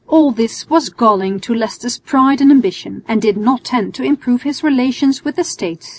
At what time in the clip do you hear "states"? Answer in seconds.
5.43-5.89